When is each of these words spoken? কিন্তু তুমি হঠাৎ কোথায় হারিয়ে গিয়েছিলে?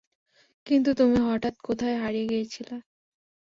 কিন্তু 0.67 0.89
তুমি 0.93 1.17
হঠাৎ 1.27 1.55
কোথায় 1.63 1.97
হারিয়ে 1.97 2.29
গিয়েছিলে? 2.29 2.75